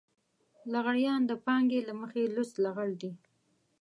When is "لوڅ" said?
2.35-2.51